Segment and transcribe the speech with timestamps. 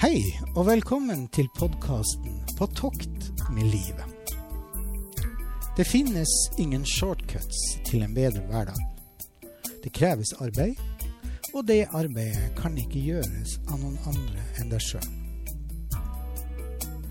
[0.00, 0.22] Hei,
[0.56, 4.32] og velkommen til podkasten På tokt med livet.
[5.76, 8.80] Det finnes ingen shortcuts til en bedre hverdag.
[9.84, 10.80] Det kreves arbeid,
[11.52, 15.04] og det arbeidet kan ikke gjøres av noen andre enn deg sjøl.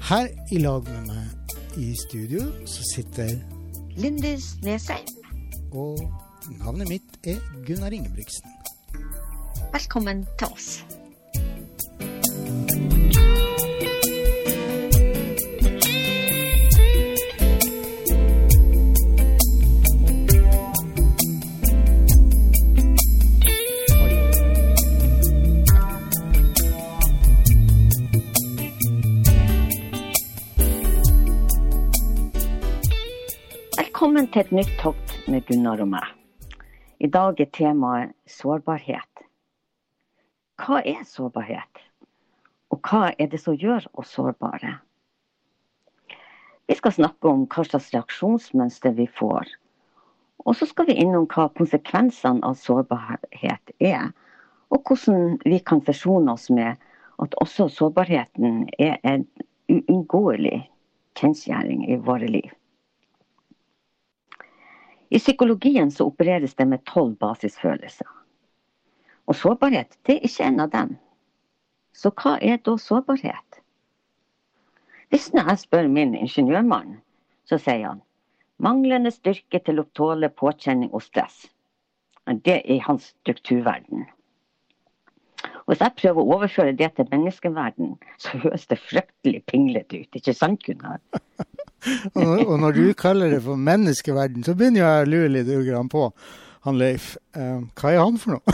[0.09, 3.35] Her i lag med meg i studio så sitter
[4.01, 5.05] Lindis Nesheim.
[5.77, 6.01] Og
[6.57, 7.37] navnet mitt er
[7.69, 8.49] Gunnar Ingebrigtsen.
[9.77, 10.79] Velkommen til oss.
[34.19, 36.07] Velkommen til et nytt tokt med Gunnar og meg.
[36.99, 39.21] I dag er temaet sårbarhet.
[40.59, 41.79] Hva er sårbarhet?
[42.67, 44.73] Og hva er det som gjør oss sårbare?
[46.67, 49.55] Vi skal snakke om hva slags reaksjonsmønster vi får.
[50.43, 54.11] Og så skal vi innom hva konsekvensene av sårbarhet er,
[54.67, 56.75] og hvordan vi kan forsone oss med
[57.23, 59.29] at også sårbarheten er en
[59.71, 60.65] uunngåelig
[61.15, 62.58] kjensgjerning i våre liv.
[65.09, 68.09] I psykologien så opereres det med tolv basisfølelser.
[69.29, 70.97] Og sårbarhet det er ikke en av dem.
[71.93, 73.61] Så hva er da sårbarhet?
[75.09, 76.99] Hvis jeg spør min ingeniørmann,
[77.49, 78.03] så sier han
[78.59, 81.47] manglende styrke til å tåle påkjenning og stress.
[82.45, 84.05] Det er hans strukturverden.
[85.65, 90.15] Og Hvis jeg prøver å overføre det til menneskeverden, så høres det fryktelig pinglete ut.
[90.15, 91.01] Ikke sant, Gunnar?
[92.13, 95.51] og, når, og når du kaller det for menneskeverden, så begynner jeg å lure litt
[95.67, 96.09] grann på
[96.67, 97.13] han Leif.
[97.35, 98.43] Eh, hva er han for noe?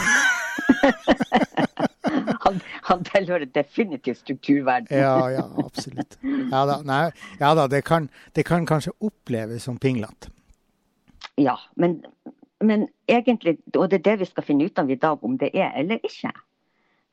[2.46, 4.88] han, han tilhører definitivt strukturverden.
[4.92, 6.18] ja, ja, absolutt.
[6.24, 7.10] Ja da, nei,
[7.40, 10.30] ja, da det, kan, det, kan, kanskje oppleves som pinglete.
[11.42, 11.92] Ja, men,
[12.64, 15.50] men, egentlig, og det er det vi skal finne ut av i dag, om det
[15.54, 16.32] er eller ikke.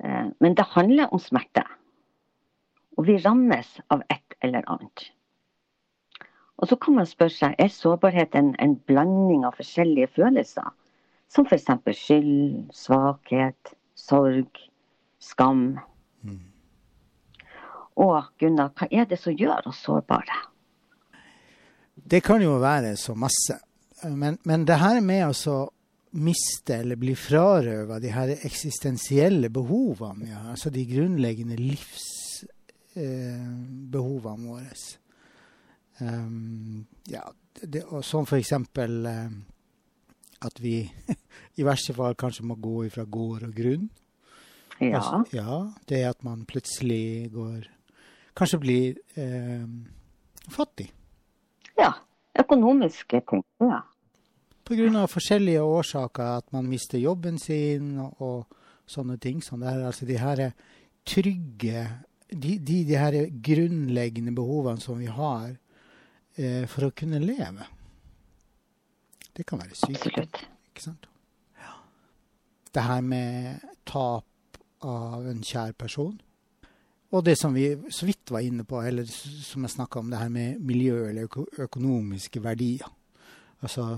[0.05, 1.65] Eh, men det handler om smerte.
[3.01, 4.97] Og vi rammes av et eller annet.
[6.63, 10.69] Og så kan man spørre seg, er sårbarhet en, en blanding av forskjellige følelser?
[11.33, 11.65] Som f.eks.
[11.99, 14.61] skyld, svakhet, sorg,
[15.19, 15.81] skam.
[16.23, 16.39] Mm.
[18.05, 20.39] Og Gunnar, hva er det som gjør oss sårbare?
[21.95, 23.59] Det kan jo være så masse.
[24.07, 25.71] Men, men det her med å
[26.23, 34.75] miste eller bli frarøva de her eksistensielle behovene, ja, altså de grunnleggende livsbehovene eh, våre
[36.03, 37.23] um, ja,
[37.63, 39.31] det, Som for eksempel eh,
[40.43, 40.77] at vi
[41.59, 43.89] i verste fall kanskje må gå ifra gård og grunn.
[44.81, 44.99] Ja.
[44.99, 45.61] Altså, ja.
[45.89, 47.71] Det at man plutselig går
[48.33, 49.67] Kanskje blir eh,
[50.49, 50.87] fattig.
[51.77, 51.93] Ja.
[52.39, 53.83] Økonomiske punkter, Ja.
[54.73, 56.39] Av forskjellige årsaker.
[56.41, 58.57] At man mister jobben sin og, og
[58.89, 59.43] sånne ting.
[59.45, 60.41] Sånn det er altså de her
[61.05, 61.83] trygge
[62.33, 65.59] de, de, de her grunnleggende behovene som vi har
[66.69, 67.67] for å kunne leve.
[69.37, 70.29] Det kan være sykdom.
[70.73, 71.09] Ikke sant?
[71.61, 71.79] Ja.
[72.73, 76.19] Det her med tap av en kjær person.
[77.13, 80.21] Og det som vi så vidt var inne på, eller som jeg snakka om, det
[80.21, 81.29] her med miljø eller
[81.61, 82.89] økonomiske verdier.
[83.61, 83.89] Altså,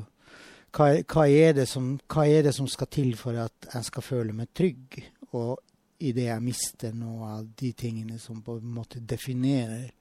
[0.74, 4.34] hva, hva, er som, hva, er det som, skal til for at jeg skal føle
[4.34, 4.98] meg trygg?
[5.30, 5.54] Og
[6.02, 9.92] idet jeg mister noe av de tingene som på en måte definerer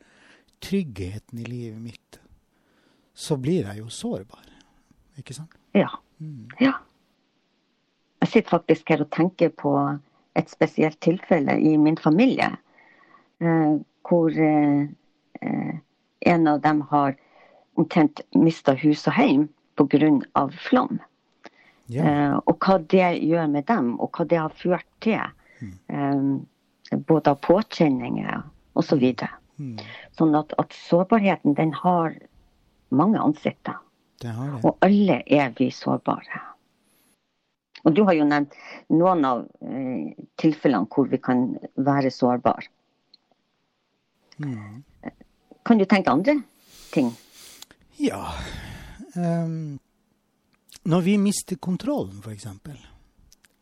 [0.64, 2.20] tryggheten i livet mitt,
[3.14, 4.44] så blir jeg jo sårbar.
[5.20, 5.54] Ikke sant?
[5.78, 5.90] Ja.
[6.20, 6.50] Mm.
[6.62, 6.74] ja.
[8.24, 9.74] Jeg sitter faktisk her og tenker på
[10.40, 12.50] et spesielt tilfelle i min familie.
[13.44, 13.76] Eh,
[14.08, 14.88] hvor eh,
[16.26, 17.16] en av dem har
[17.76, 19.48] omtrent mista hus og hjem
[19.78, 20.48] pga.
[20.70, 21.00] flom.
[21.92, 22.04] Ja.
[22.04, 25.22] Eh, og hva det gjør med dem, og hva det har ført til.
[25.60, 25.74] Mm.
[25.90, 28.44] Eh, både av påkjenninger
[28.80, 29.04] osv.
[29.04, 29.28] Så
[29.60, 29.78] mm.
[30.18, 32.16] Sånn at, at, sårbarheten den har
[32.96, 33.80] mange ansikter.
[34.64, 36.42] Og alle er vi sårbare.
[37.84, 38.56] Og du har jo nevnt
[38.96, 42.70] noen av eh, tilfellene hvor vi kan være sårbare.
[44.40, 44.84] Mm.
[45.68, 46.38] Kan du tenke andre
[46.94, 47.12] ting?
[48.00, 48.32] Ja.
[49.16, 49.80] Um,
[50.84, 52.48] når vi mister kontrollen, f.eks.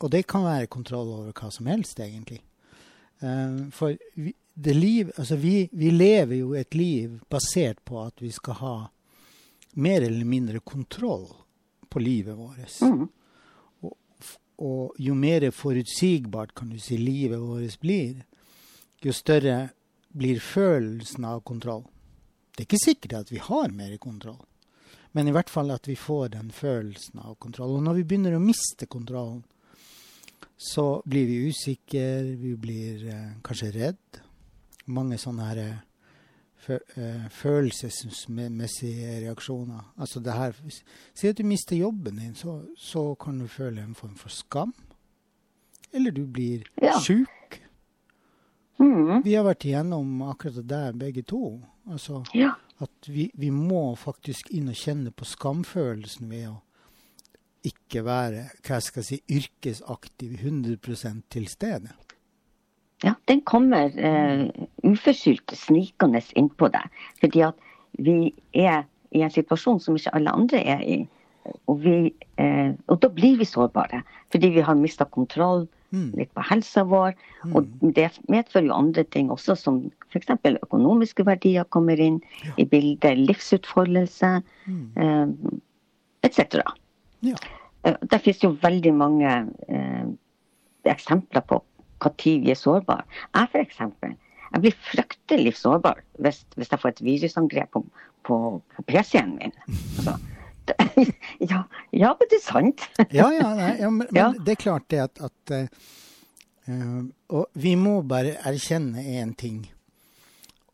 [0.01, 2.41] Og det kan være kontroll over hva som helst, egentlig.
[3.21, 4.33] Um, for vi,
[4.73, 8.75] liv, altså vi, vi lever jo et liv basert på at vi skal ha
[9.73, 11.27] mer eller mindre kontroll
[11.89, 12.81] på livet vårt.
[12.81, 13.07] Mm.
[13.79, 13.95] Og,
[14.57, 18.23] og, jo mer forutsigbart kan du si livet vårt blir,
[19.01, 19.71] jo større
[20.11, 21.85] blir følelsen av kontroll.
[22.51, 24.41] Det er ikke sikkert at vi har mer kontroll,
[25.11, 27.77] men i hvert fall at vi får den følelsen av kontroll.
[27.77, 29.41] Og når vi begynner å miste kontrollen,
[30.61, 34.19] så blir vi usikre, vi blir eh, kanskje redd.
[34.93, 35.79] Mange sånne her eh,
[37.31, 39.93] følelsesmessige reaksjoner.
[39.97, 40.53] Altså det her
[41.13, 44.73] Si at du mister jobben din, så, så, kan du føle en form for skam.
[45.93, 46.99] Eller du blir ja.
[46.99, 47.61] sjuk.
[48.79, 49.23] Mm.
[49.23, 51.61] Vi har vært igjennom akkurat det der, begge to.
[51.89, 52.53] Altså ja.
[52.81, 56.61] at vi, vi, må faktisk inn og kjenne på skamfølelsen ved å
[57.67, 61.93] ikke være hva jeg skal si, yrkesaktiv 100 til stede.
[63.03, 64.47] Ja, den kommer uh,
[64.85, 67.01] uforskyldt snikende innpå deg.
[67.21, 67.67] Fordi at
[67.97, 70.97] vi er i en situasjon som ikke alle andre er i.
[71.65, 74.03] Og, vi, uh, og da blir vi sårbare.
[74.33, 76.11] Fordi vi har mista kontroll mm.
[76.19, 77.17] litt på helsa vår.
[77.41, 77.55] Mm.
[77.57, 79.81] Og det medfører jo andre ting også, som
[80.11, 80.29] f.eks.
[80.51, 82.53] økonomiske verdier kommer inn ja.
[82.61, 83.17] i bildet.
[83.17, 84.35] Livsutfoldelse
[84.69, 84.85] mm.
[85.01, 85.57] uh,
[86.27, 86.61] etc.
[87.25, 87.41] Ja.
[87.81, 89.29] Det finnes jo veldig mange
[90.85, 91.57] eksempler på
[92.03, 93.05] når vi er sårbare.
[93.35, 94.15] Jeg eksempel,
[94.51, 97.83] jeg blir fryktelig sårbar hvis, hvis jeg får et virusangrep på,
[98.27, 98.37] på,
[98.75, 99.55] på PC-en min.
[99.97, 100.17] Altså,
[100.67, 100.75] det,
[101.51, 102.87] ja, ja, men det er sant.
[103.19, 105.55] ja, ja, nei, ja, men, men, det er klart det at, at
[106.67, 109.63] uh, Og vi må bare erkjenne én ting.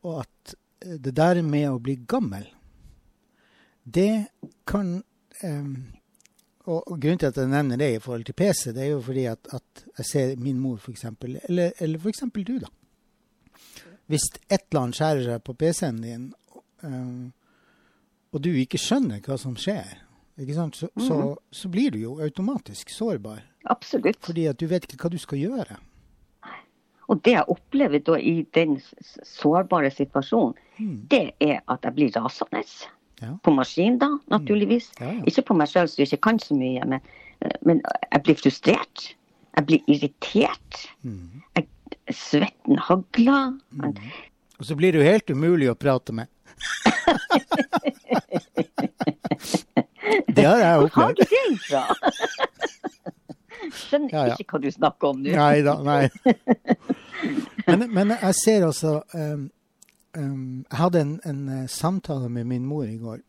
[0.03, 2.45] Og at det der med å bli gammel,
[3.83, 4.27] det
[4.67, 4.99] kan
[5.43, 5.96] um,
[6.67, 9.01] og, og, Grunnen til at jeg nevner det i forhold til PC, det er jo
[9.01, 11.05] fordi at, at jeg ser min mor, f.eks.,
[11.47, 12.25] eller, eller f.eks.
[12.35, 12.71] du, da.
[14.07, 16.27] Hvis et eller annet skjærer seg på PC-en din,
[16.83, 17.31] um,
[18.31, 20.03] og du ikke skjønner hva som skjer,
[20.37, 21.35] så, mm så, mhm.
[21.51, 23.41] så, blir du jo automatisk sårbar.
[23.65, 24.19] Absolutt.
[24.21, 25.79] Fordi at du vet ikke hva du skal gjøre.
[27.07, 28.75] Og det jeg opplever da i den
[29.23, 30.95] sårbare situasjonen, mm.
[31.09, 32.63] det er at jeg blir rasende.
[33.21, 33.37] Ja.
[33.43, 34.91] På maskin, da, naturligvis.
[34.99, 35.07] Mm.
[35.07, 35.23] Ja, ja.
[35.31, 36.85] Ikke på meg sjøl, som ikke kan så mye.
[36.85, 36.99] Men,
[37.65, 37.81] men,
[38.11, 38.97] jeg blir frustrert.
[39.57, 40.81] Jeg blir irritert.
[41.01, 41.41] Mm.
[41.57, 41.67] Jeg,
[42.13, 43.57] svetten hagler.
[43.73, 43.95] Mm.
[44.59, 46.27] Og så blir det jo helt umulig å prate med.
[50.35, 50.93] det har jeg opplevd.
[50.93, 51.83] Hvor har du det fra?
[53.77, 55.33] Skjønner ikke hva du snakker om nå.
[55.35, 56.03] Nei da, nei.
[57.67, 59.47] Men, men jeg ser også um,
[60.17, 63.21] um, Jeg hadde en, en, eh, samtale med min mor i går.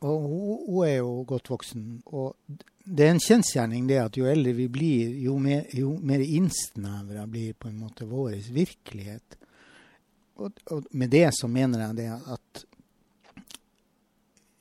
[0.00, 1.84] Og hun, hun, er jo godt voksen.
[2.06, 2.36] Og
[2.84, 7.26] det er en kjensgjerning det at jo eldre vi blir, jo mer, jo mer innsnevra
[7.28, 9.36] blir på en måte vår virkelighet.
[10.40, 12.64] Og, og, med det så mener jeg det at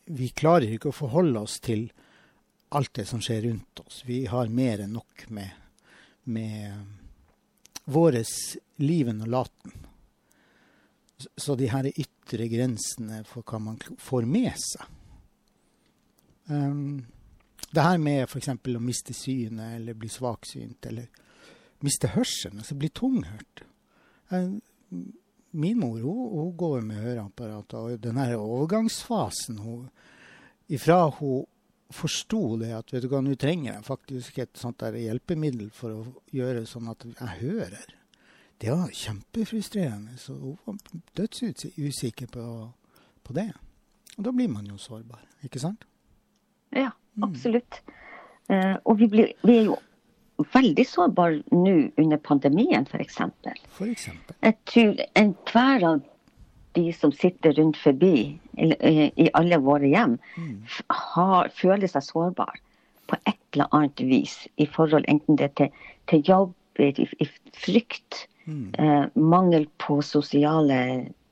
[0.09, 1.87] vi klarer ikke å forholde oss til
[2.75, 4.03] alt det som skjer rundt oss.
[4.05, 5.53] Vi har mer enn nok med,
[6.29, 8.33] med våres
[8.81, 9.88] liven og laten.
[11.19, 14.85] Så de her ytre grensene for hva man får med seg.
[16.49, 17.05] Um,
[17.69, 18.49] det her med f.eks.
[18.49, 21.09] å miste synet eller bli svaksynt eller
[21.85, 23.63] miste hørselen, altså bli tunghørt.
[24.31, 24.57] Um,
[25.51, 29.87] min mor hun, hun går med høreapparat, og den her overgangsfasen hun,
[30.69, 31.47] Ifra hun
[31.89, 35.95] forsto det at vet du hva, nå trenger jeg faktisk et sånt der hjelpemiddel for
[35.95, 37.95] å gjøre sånn at jeg hører
[38.61, 40.17] det var kjempefrustrerende.
[40.17, 40.77] Så hun var
[41.17, 42.69] dødsusikker på,
[43.23, 43.51] på det.
[44.17, 45.85] Og da blir man jo sårbar, ikke sant?
[46.75, 47.23] Ja, mm.
[47.23, 47.81] absolutt.
[47.87, 47.95] Mm.
[48.49, 49.77] Uh, og vi, blir, vi, er jo
[50.53, 53.19] veldig sårbare nå under pandemien, f.eks.
[54.41, 56.01] Jeg tror enhver av
[56.75, 58.15] de som sitter rundt forbi
[58.57, 58.67] i,
[59.15, 60.57] i alle våre hjem, mm.
[61.13, 62.59] har, føler seg sårbar
[63.09, 67.25] på et eller annet vis i forhold enten det er til, til jobb, i, i
[67.59, 68.73] frykt Mm.
[68.73, 70.79] Eh, mangel på sosiale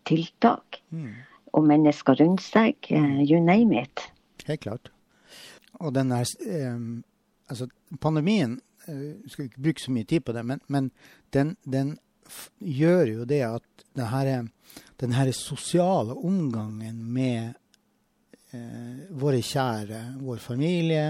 [0.07, 0.81] tiltak.
[0.93, 1.11] Mm.
[1.57, 2.77] Og mennesker rundt seg.
[2.93, 4.07] Eh, you name it.
[4.47, 4.91] Helt klart.
[5.81, 6.79] Og den der eh,
[7.47, 7.69] Altså,
[8.03, 8.57] pandemien
[8.87, 10.89] eh, Skal ikke bruke så mye tid på det, men, men
[11.31, 11.93] den, den
[12.59, 17.53] gjør jo det at denne, her sosiale omgangen med
[18.51, 21.05] eh, våre kjære, vår familie,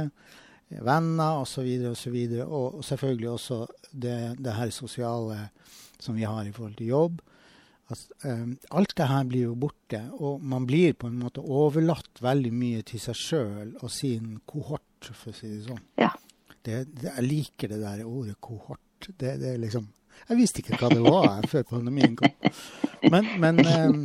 [0.69, 5.47] venner osv., og, så videre, og, og selvfølgelig også det, det her sosiale
[5.99, 7.21] som vi har i forhold til jobb.
[7.87, 12.19] At, um, alt det her blir jo borte, og man blir på en måte overlatt
[12.21, 15.83] veldig mye til seg sjøl og sin kohort, for å si det sånn.
[16.01, 16.11] Ja.
[16.59, 18.83] Det, det, jeg liker det der ordet kohort.
[19.07, 19.85] Det, det, liksom
[20.27, 22.33] Jeg visste ikke hva det var før pandemien kom.
[23.07, 24.01] Men, men, um,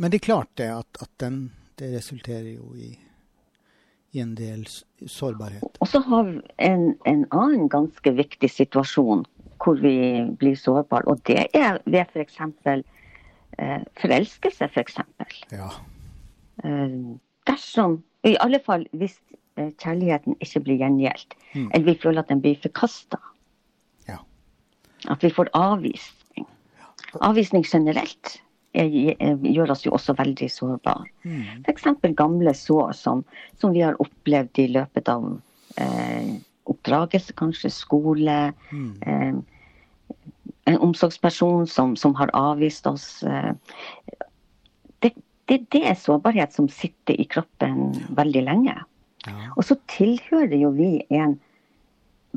[0.00, 1.44] men, det er klart det at, at den,
[1.78, 2.90] det resulterer jo i,
[4.12, 4.64] i en del
[5.06, 5.78] sårbarhet.
[5.80, 9.24] Og så har vi en, en annen ganske viktig situasjon
[9.60, 9.94] hvor vi
[10.40, 11.04] blir sårbare.
[11.06, 12.38] Og det er ved f.eks.
[12.64, 12.82] For
[13.60, 14.96] eh, forelskelse, f.eks.
[15.20, 15.68] For ja.
[16.64, 16.96] eh,
[17.46, 19.18] dersom I alle fall hvis
[19.56, 21.70] eh, kjærligheten ikke blir gjengjeldt, Mm.
[21.74, 23.18] eller vi føler at den blir forkasta.
[24.08, 24.20] Ja.
[25.10, 26.46] At vi får avvisning.
[27.20, 31.04] Avvisning generelt er, er, gjør oss jo også veldig sårbare.
[31.24, 31.42] Mm.
[31.66, 31.84] F.eks.
[32.16, 33.24] gamle sår som,
[33.58, 35.40] som vi har opplevd i løpet av
[35.76, 36.28] eh,
[36.70, 38.52] oppdragelse, kanskje skole.
[38.70, 38.94] Mm.
[39.02, 39.34] Eh,
[40.70, 43.22] en omsorgsperson som, som har avvist oss.
[43.22, 43.52] Eh,
[45.02, 45.10] det,
[45.50, 48.76] det, det er sårbarhet som sitter i kroppen veldig lenge.
[49.26, 49.34] Ja.
[49.56, 51.40] Og så tilhører jo vi en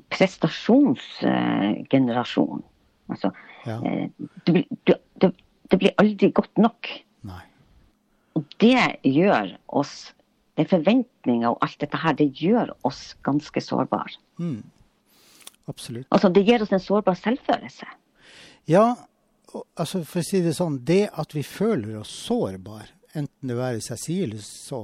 [0.10, 2.64] prestasjonsgenerasjon.
[3.14, 3.30] Altså,
[3.68, 3.78] ja.
[3.86, 4.08] eh,
[4.48, 4.68] du, blir-
[5.22, 5.28] du,
[5.74, 6.90] det, blir aldri godt nok.
[7.28, 7.42] Nei.
[8.38, 10.14] Og det gjør oss
[10.54, 14.20] Den forventninga og alt dette her, det gjør oss ganske sårbare.
[14.38, 14.60] Mm.
[15.66, 16.06] Absolutt.
[16.14, 17.88] Altså, det gir oss en sårbar selvfølelse.
[18.70, 18.84] Ja,
[19.74, 23.82] altså for å si det sånn, det at vi føler oss sårbare, enten det være
[23.82, 24.84] seg si eller så,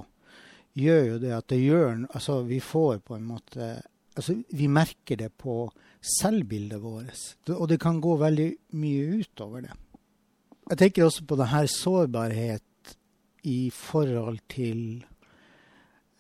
[0.80, 3.70] gjør jo det at det gjør Altså vi får på en måte
[4.18, 5.64] Altså vi merker det på
[6.02, 7.22] selvbildet vårt.
[7.56, 8.48] Og det kan gå veldig
[8.80, 9.76] mye utover det.
[10.70, 12.94] Jeg tenker også på det her sårbarhet
[13.50, 15.04] i forhold til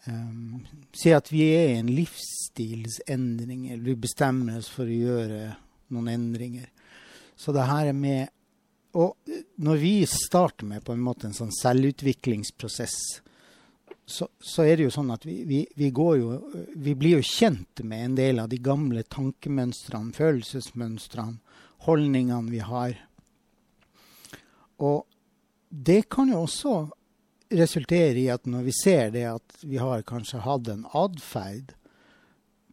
[0.07, 0.65] um,
[0.95, 5.41] Si at vi er i en livsstilsendring, eller vi bestemmer oss for å gjøre
[5.93, 6.69] noen endringer.
[7.37, 8.35] Så det her er med
[8.97, 9.13] Og
[9.61, 12.95] når vi starter med på en måte en sånn selvutviklingsprosess,
[14.09, 16.39] så, så er det jo sånn at vi, vi, vi jo
[16.73, 21.37] Vi blir jo kjent med en del av de gamle tankemønstrene, følelsesmønstrene,
[21.85, 22.97] holdningene vi har.
[24.79, 25.05] Og
[25.69, 26.77] det kan jo også
[27.49, 31.73] resultere i at når vi ser det at vi har kanskje hatt en atferd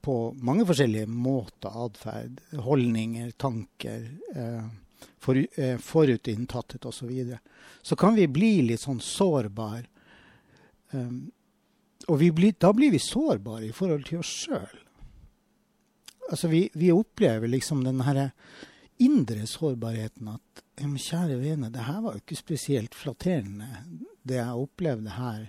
[0.06, 4.04] på mange forskjellige måter, atferd, holdninger, tanker,
[4.36, 4.66] eh,
[5.18, 7.38] for, eh, forutinntattet osv., så, videre,
[7.82, 9.88] så kan vi bli litt sånn sårbar.
[10.94, 11.32] Um,
[12.06, 14.78] og blir, da blir vi sårbare i forhold til oss sjøl.
[16.30, 18.30] Altså vi, vi opplever liksom den her
[19.02, 23.68] indre sårbarheten at kjære vene, det her var jo ikke spesielt flatterende,
[24.26, 25.46] det jeg opplevde her.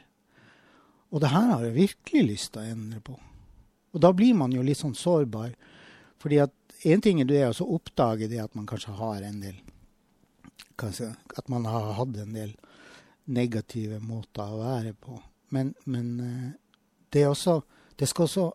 [1.12, 3.16] Og det her har jeg virkelig lyst til å endre på.
[3.96, 5.54] Og da blir man jo litt sånn sårbar.
[6.22, 6.54] Fordi at
[6.86, 9.58] én ting er det å oppdage det at man kanskje har en del
[10.78, 12.54] kanskje, At man har hatt en del
[13.26, 15.18] negative måter å være på.
[15.50, 16.52] Men, men eh,
[17.10, 17.62] det, også,
[17.98, 18.46] det skal også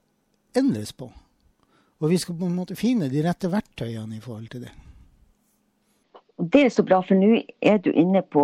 [0.55, 1.09] endres på.
[2.03, 4.73] Og vi skal på en måte finne de rette verktøyene i forhold til det.
[6.43, 8.43] Det er så bra, for nå er du inne på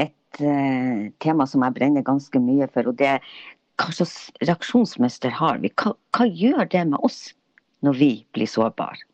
[0.00, 2.90] et uh, tema som jeg brenner ganske mye for.
[2.90, 3.28] og det er
[3.76, 5.70] Hva slags reaksjonsmønster har vi?
[5.76, 7.20] Hva, hva gjør det med oss
[7.84, 9.04] når vi blir sårbare?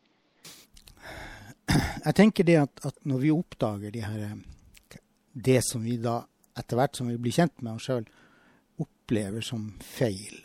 [1.73, 4.33] Jeg tenker det at, at når vi oppdager de her,
[5.33, 6.21] det som vi da
[6.57, 8.07] etter hvert som vi blir kjent med oss sjøl,
[8.81, 10.41] opplever som feil.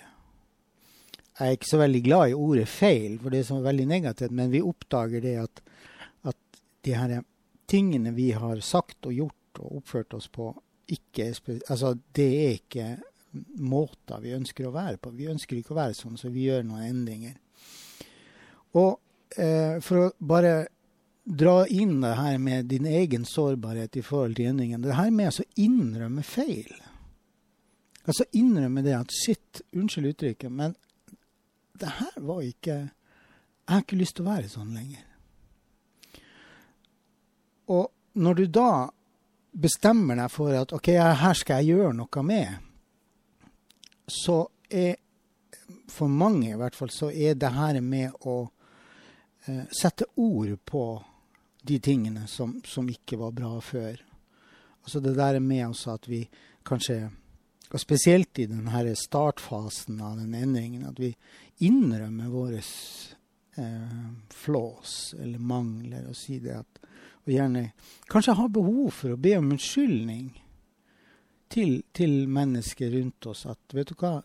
[1.39, 4.35] Jeg er ikke så veldig glad i ordet feil, for det er så veldig negativt,
[4.35, 5.61] men vi oppdager det at,
[6.27, 7.21] at de her
[7.71, 10.51] tingene vi har sagt og gjort og oppført oss på,
[10.89, 11.31] ikke
[11.69, 12.89] altså, det er ikke
[13.61, 15.13] måter vi ønsker å være på.
[15.15, 17.37] Vi ønsker ikke å være sånn, så vi gjør noen endringer.
[18.79, 18.99] Og
[19.37, 20.55] eh, for å bare
[21.29, 25.29] dra inn det her med din egen sårbarhet i forhold til endringen, det her med
[25.29, 26.73] å innrømme feil.
[28.09, 30.77] Altså innrømme det at shit, unnskyld uttrykket, men
[31.79, 35.03] det her var ikke Jeg har ikke lyst til å være sånn lenger.
[37.69, 38.71] Og når du da
[39.53, 42.65] bestemmer deg for at OK, her skal jeg gjøre noe med,
[44.09, 44.39] så
[44.73, 44.97] er
[45.93, 48.39] for mange i hvert fall, så er det her med å
[49.45, 50.85] eh, sette ord på
[51.69, 54.01] de tingene som, som ikke var bra før.
[54.85, 56.23] Altså det der med også at vi
[56.65, 57.11] kanskje,
[57.69, 61.13] og spesielt i denne startfasen av den endringen, at vi
[61.67, 66.85] innrømmer våre eh, flås eller mangler og sier det at
[67.29, 67.75] Og gjerne
[68.09, 70.31] kanskje har behov for å be om unnskyldning
[71.53, 73.43] til, til mennesker rundt oss.
[73.45, 74.23] At vet du hva,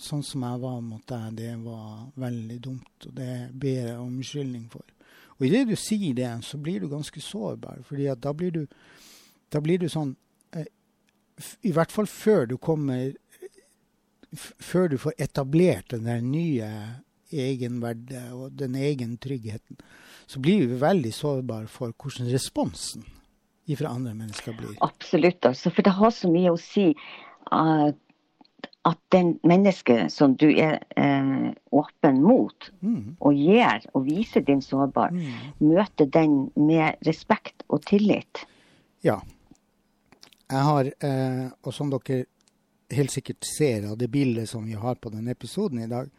[0.00, 4.14] sånn som jeg var mot deg, det var veldig dumt, og det ber jeg om
[4.14, 4.88] unnskyldning for.
[5.36, 8.64] Og idet du sier det, så blir du ganske sårbar, fordi da blir du,
[9.52, 10.14] da blir du sånn
[11.62, 13.12] I hvert fall før du kommer
[14.62, 16.66] Før du får etablert den der nye
[17.34, 19.78] egenverdet og den egen tryggheten,
[20.30, 23.04] så blir vi veldig sårbare for hvordan responsen
[23.78, 24.76] fra andre mennesker blir.
[24.82, 25.70] Absolutt, altså.
[25.70, 26.88] For det har så mye å si.
[27.52, 27.90] Uh,
[28.88, 33.16] at den mennesket som du er eh, åpen mot, Mm.
[33.20, 35.52] og gir og viser din sårbar, Mm.
[35.60, 38.46] møter den med respekt og tillit.
[39.04, 39.20] Ja.
[40.50, 42.24] Jeg har, eh, og som dere
[42.90, 46.10] helt sikkert ser av det bildet som vi har på denne episoden i dag,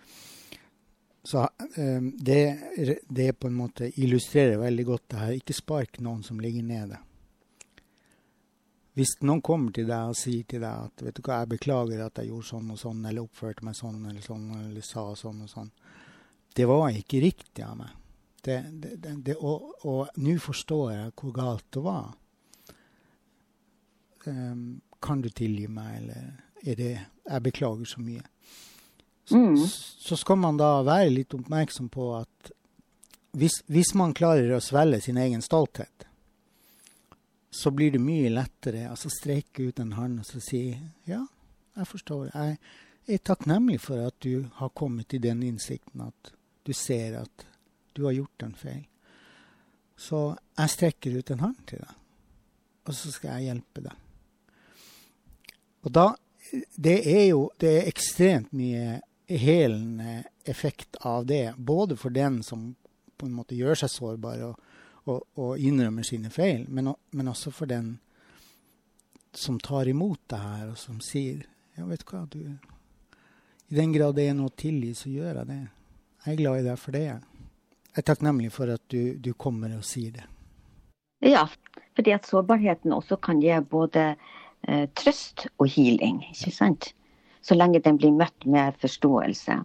[1.23, 1.43] så
[1.75, 2.43] eh, det,
[3.09, 5.33] det på en måte illustrerer veldig godt det her.
[5.37, 7.01] Ikke spark noen som ligger nede.
[8.95, 12.01] Hvis noen kommer til deg og sier til deg at vet du hva, jeg beklager
[12.03, 15.45] at jeg gjorde sånn og sånn, eller oppførte meg sånn eller sånn, eller sa sånn
[15.45, 15.69] og sånn,
[16.55, 17.93] det var ikke riktig av meg.
[18.41, 22.09] Det, det, det, og nå forstår jeg hvor galt det var.
[24.27, 26.31] Ehm, kan du tilgi meg, eller
[26.65, 26.91] er det
[27.31, 28.21] Jeg beklager så mye.
[29.25, 29.57] Så, Mm.
[29.99, 32.51] så skal man da være litt oppmerksom på at
[33.33, 36.05] hvis, hvis man klarer å svelge sin egen stolthet,
[37.51, 40.61] så blir det mye lettere altså strekke ut en hånd og så si
[41.07, 41.21] ja,
[41.77, 42.31] jeg forstår.
[42.33, 42.57] Jeg
[43.07, 46.33] er takknemlig for at du har kommet til den innsikten at
[46.65, 47.45] du ser at
[47.95, 48.85] du har gjort en feil.
[49.97, 51.95] Så jeg strekker ut en hånd til deg,
[52.87, 54.00] og så skal jeg hjelpe deg.
[55.81, 56.15] Og da
[56.83, 62.75] Det er jo det er ekstremt mye helende effekt av det, både for den som
[63.17, 64.57] på en måte gjør seg sårbar og,
[65.05, 67.93] og, og innrømmer sine feil, men, men også for den
[69.31, 71.45] som tar imot det her, og som sier
[71.77, 72.41] Ja, vet du hva, du
[73.69, 75.61] I den grad det er noe å tilgi, så gjør jeg det.
[76.25, 77.05] Jeg er glad i deg for det.
[77.07, 80.25] Jeg er takknemlig for at du, du kommer og sier det.
[81.23, 81.45] Ja,
[81.95, 84.15] fordi at sårbarheten også kan gi både
[84.67, 86.91] eh, trøst og healing, ikke sant?
[87.41, 89.57] Så lenge den blir møtt med forståelse.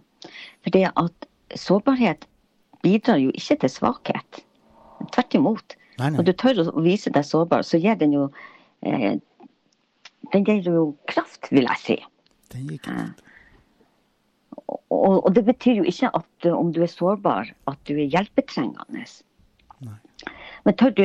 [0.65, 2.25] For det at sårbarhet
[2.83, 4.41] bidrar jo ikke til svakhet.
[5.13, 5.77] Tvert imot.
[5.97, 6.17] Nei, nei.
[6.17, 8.27] Når du tør å vise deg sårbar, så gir den jo
[8.85, 9.17] eh,
[10.33, 11.95] Den gir jo kraft, vil jeg si.
[12.51, 13.23] Den gir kraft.
[14.67, 18.09] Og, og det betyr jo ikke at eh, om du er sårbar, at du er
[18.11, 19.05] hjelpetrengende.
[20.67, 21.03] Men tør du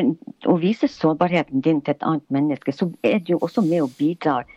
[0.50, 4.48] å vise sårbarheten din til et annet menneske, så er du også med og bidrar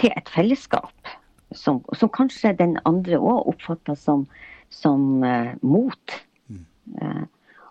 [0.00, 1.10] til et fellesskap.
[1.52, 4.24] Som, som kanskje den andre òg oppfatter som,
[4.72, 6.14] som uh, mot.
[6.96, 7.26] Uh,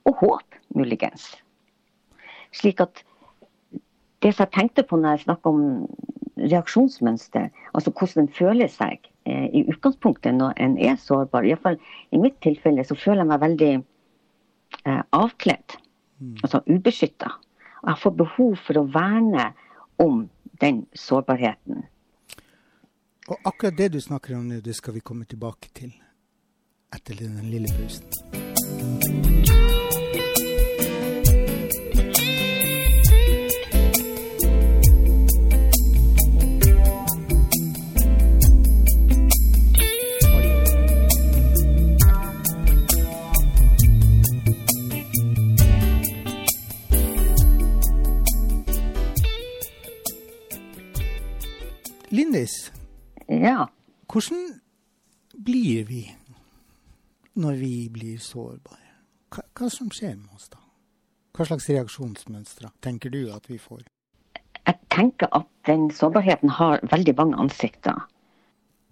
[0.05, 1.31] og håp, muligens.
[2.53, 3.01] Slik at
[4.21, 5.65] det som jeg tenkte på når jeg snakker om
[6.37, 11.65] reaksjonsmønster, altså hvordan en føler seg uh, i utgangspunktet når en er sårbar, i, hvert
[11.65, 11.81] fall,
[12.13, 13.73] i mitt tilfelle så føler jeg meg veldig
[15.15, 15.73] avkledd,
[16.43, 17.31] altså ubeskytta.
[17.83, 19.51] Og jeg får behov for å verne
[20.01, 20.25] om
[20.61, 21.85] den sårbarheten.
[23.27, 25.93] Og akkurat det du snakker om nå, det skal vi komme tilbake til
[26.95, 28.46] etter den lille pausen.
[52.37, 52.71] Lindis,
[53.27, 53.65] Ja.
[54.07, 54.61] hvordan
[55.43, 56.15] blir vi
[57.35, 58.93] når vi blir sårbare?
[59.31, 60.59] Hva, hva som skjer med oss da?
[61.33, 63.81] Hva slags reaksjonsmønstre tenker du at vi får?
[64.67, 68.05] Jeg tenker at den sårbarheten har veldig mange ansikter.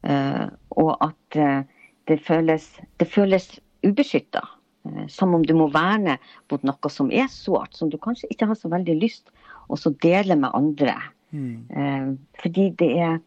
[0.01, 1.61] Uh, og at uh,
[2.07, 2.65] det føles,
[2.99, 4.41] det føles ubeskytta.
[4.85, 6.17] Uh, som om du må verne
[6.51, 9.29] mot noe som er sårt, som du kanskje ikke har så veldig lyst
[9.69, 10.97] å dele med andre.
[11.35, 11.65] Mm.
[11.69, 13.17] Eh, fordi det er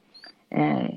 [0.50, 0.90] eh,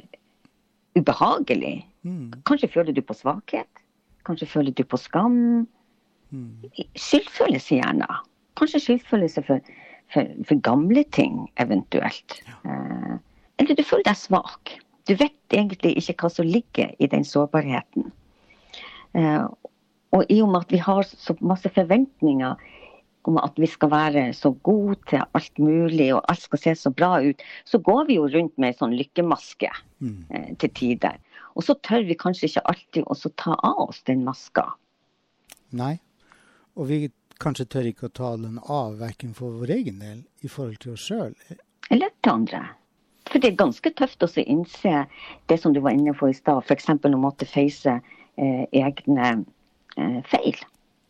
[0.97, 1.87] ubehagelig.
[2.03, 2.31] Mm.
[2.45, 3.85] Kanskje føler du på svakhet.
[4.25, 5.67] Kanskje føler du på skam.
[6.31, 6.69] Mm.
[6.95, 8.07] Skyldfølelse gjerne.
[8.59, 9.73] Kanskje skyldfølelse for,
[10.13, 12.41] for, for gamle ting, eventuelt.
[12.65, 13.17] Eh,
[13.61, 14.75] eller du føler deg svak.
[15.09, 18.11] Du vet egentlig ikke hva som ligger i den sårbarheten.
[19.17, 19.45] Eh,
[20.11, 22.59] og i og med at vi har så masse forventninger
[23.29, 26.91] om at vi skal være så gode til alt mulig, og alt skal se så
[26.93, 29.69] bra ut, så går vi jo rundt med ei sånn lykkemaske
[30.01, 30.25] Mm.
[30.33, 31.17] eh, til tider.
[31.55, 34.63] Og så tør vi kanskje ikke alltid å ta av oss den maska.
[35.71, 35.99] Nei.
[36.75, 40.47] Og vi kanskje tør ikke å ta den av, verken for vår egen del i
[40.47, 41.35] forhold til oss sjøl.
[41.91, 42.61] eller til andre.
[43.27, 45.05] For det er ganske tøft å innse
[45.47, 46.87] det som du var inne på i stad, f.eks.
[46.89, 48.01] å måtte face
[48.37, 49.45] eh, egne
[49.97, 50.57] eh, feil.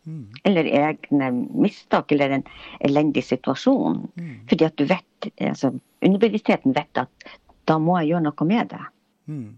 [0.06, 0.32] Mm.
[0.44, 2.46] Eller egne mistak eller en
[2.80, 4.00] elendig situasjon.
[4.18, 4.38] Mm.
[4.50, 7.28] Fordi at du vet, altså underbevisstheten vet at
[7.70, 8.82] da må jeg gjøre noe med det.
[9.30, 9.52] Mm.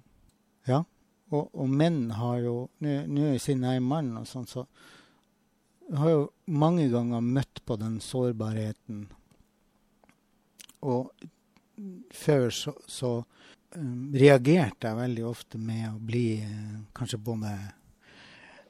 [0.68, 0.84] Ja.
[1.34, 4.68] Og, og menn har jo Nå siden jeg er mann og sånn, så
[5.98, 9.06] har jo mange ganger møtt på den sårbarheten.
[10.84, 11.12] Og
[12.14, 13.12] før så, så
[13.76, 17.54] um, reagerte jeg veldig ofte med å bli uh, kanskje både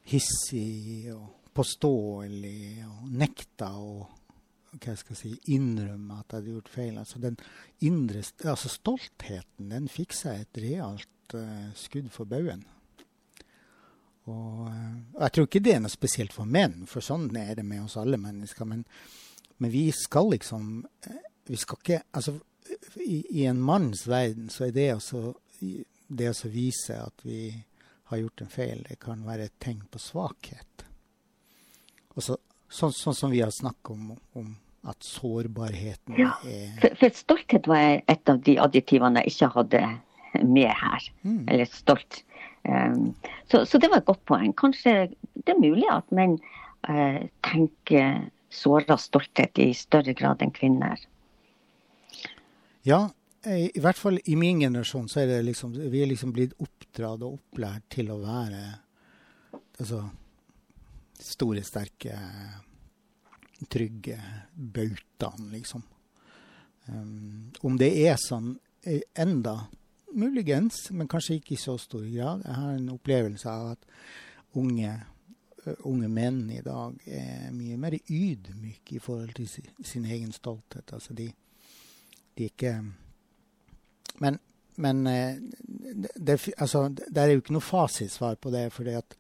[0.09, 3.95] hissig og påståelig og nekta å
[4.73, 6.95] hva skal jeg si, innrømme at jeg hadde gjort feil.
[6.97, 7.35] Altså den
[7.85, 12.63] indre, altså Stoltheten den fikk seg et realt uh, skudd for baugen.
[14.31, 17.67] Og, og jeg tror ikke det er noe spesielt for menn, for sånn er det
[17.67, 18.67] med oss alle mennesker.
[18.69, 18.85] Men,
[19.59, 22.37] men vi skal liksom uh, Vi skal ikke Altså,
[23.03, 25.35] i, i, en manns verden så er det også
[26.07, 27.51] det å vise at vi
[28.09, 30.72] har gjort en feil, det kan være et tegn på svakhet.
[32.13, 32.37] Og så,
[32.69, 34.51] sånn, sånn som vi har snakket om, om
[34.89, 39.81] at sårbarheten ja, er for, for, stolthet var et av de adjektivene jeg ikke hadde
[40.43, 41.07] med her.
[41.23, 41.43] Mm.
[41.47, 42.23] Eller stolt.
[42.67, 43.13] Um,
[43.51, 44.51] så, så, det var et godt poeng.
[44.59, 45.13] Kanskje
[45.45, 46.37] det er mulig at menn
[46.89, 50.99] uh, tenker såra stolthet i større grad enn kvinner.
[52.83, 53.07] Ja,
[53.43, 57.23] i hvert fall i min generasjon så er det liksom Vi er liksom blitt oppdratt
[57.25, 58.61] og opplært til å være
[59.81, 60.05] altså
[61.23, 62.17] store, sterke
[63.69, 64.21] trygge
[64.53, 65.83] bautaen, liksom.
[66.85, 69.67] Um, om det er sånn eh, enda,
[70.13, 72.43] muligens, men kanskje ikke i så stor grad.
[72.43, 73.87] Jeg har en opplevelse av at
[74.59, 74.91] unge,
[75.63, 80.35] uh, unge menn i dag er mye mer ydmyke i forhold til si, sin egen
[80.35, 80.91] stolthet.
[80.93, 81.29] Altså de,
[82.37, 82.75] de ikke
[84.21, 84.35] Men,
[84.77, 88.67] men det, det, altså, det er jo ikke noe fasitsvar på det.
[88.71, 89.15] fordi at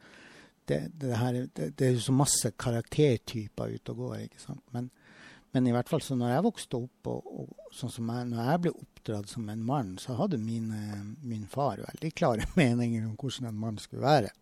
[0.69, 4.15] det, det, her, det, det, er jo så masse karaktertyper ute og går.
[4.27, 4.63] ikke sant?
[4.75, 4.89] Men,
[5.53, 8.49] men, i hvert fall så når jeg vokste opp, og, og sånn som jeg, når
[8.49, 10.71] jeg ble oppdratt som en mann, så hadde min,
[11.21, 14.33] min far veldig klare meninger om hvordan en mann skulle være.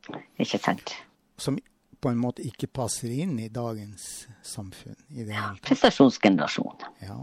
[0.41, 0.95] Ikke sant.
[1.41, 1.59] Som
[2.01, 4.97] på en måte ikke passer inn i dagens samfunn.
[5.13, 6.85] i det ja, Prestasjonsgenerasjon.
[7.05, 7.19] Ja.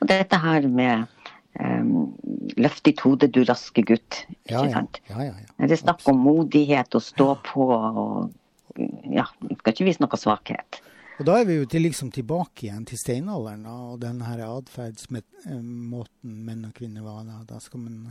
[0.00, 1.06] Og dette her med
[1.60, 1.92] um,
[2.56, 4.22] løft ditt hode, du raske gutt.
[4.46, 5.00] Ikke ja, sant?
[5.10, 8.34] Ja, ja, Det er snakk om modighet og stå på og
[9.08, 9.22] Ja,
[9.62, 10.82] skal ikke vise noe svakhet.
[11.16, 15.62] Og da er vi jo til, liksom tilbake igjen til steinalderen og den her atferdsmåten
[16.44, 17.60] menn og kvinner var da.
[17.80, 18.02] man,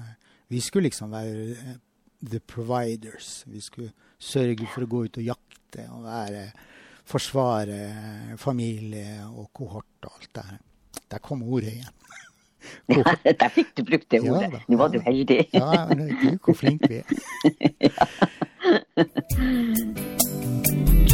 [0.49, 1.75] vi skulle liksom være eh,
[2.25, 3.43] the providers.
[3.45, 6.47] Vi skulle sørge for å gå ut og jakte og være
[7.05, 10.59] forsvare familie og kohort og alt det her.
[11.11, 12.01] Der kom ordet igjen.
[12.89, 13.03] Ja,
[13.41, 14.53] der fikk du brukt det ordet.
[14.53, 15.47] Ja, Nå var du heldig.
[15.53, 17.05] ja, gud, hvor flink vi er.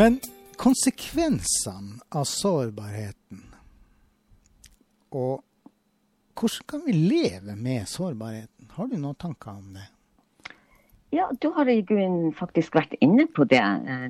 [0.00, 0.20] Men
[0.56, 3.40] konsekvensene av sårbarheten
[5.10, 5.42] Og
[6.40, 8.70] hvordan kan vi leve med sårbarheten?
[8.72, 9.84] Har du noen tanker om det?
[11.12, 13.60] Ja, du har i grunnen faktisk vært inne på det.
[13.60, 14.06] Eh,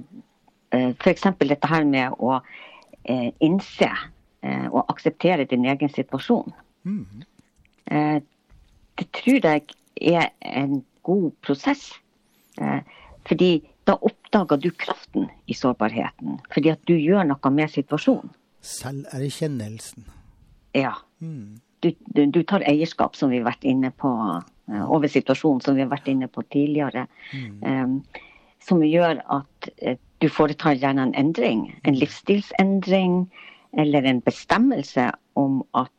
[0.79, 1.27] eh, F.eks.
[1.41, 3.91] dette her med å eh, innse
[4.71, 6.55] og akseptere din egen situasjon.
[6.89, 7.25] Mm.
[8.97, 9.67] Det tror jeg
[10.15, 11.83] er en god prosess.
[13.29, 13.51] Fordi
[13.91, 13.99] da
[14.31, 16.39] oppdager du kraften i sårbarheten.
[16.55, 18.31] Fordi at du gjør noe med situasjonen.
[18.61, 20.05] Selverkjennelsen.
[20.73, 20.95] Ja.
[21.21, 21.61] Mm.
[21.81, 25.75] Du, du, du, tar eierskap, som vi har vært inne på, uh, over situasjonen, som
[25.75, 27.07] vi har vært inne på tidligere.
[27.33, 27.63] Mm.
[27.65, 28.03] Um,
[28.61, 31.71] som gjør at uh, du foretar gjerne en endring.
[31.83, 32.01] En mm.
[32.03, 33.25] livsstilsendring
[33.79, 35.91] eller en bestemmelse om at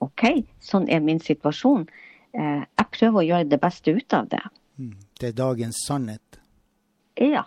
[0.00, 0.24] OK,
[0.64, 1.82] sånn er min situasjon.
[2.32, 4.40] jeg prøver å gjøre det beste ut av det.
[4.80, 4.94] Mm.
[5.20, 6.38] Det er dagens sannhet.
[7.20, 7.44] Ja.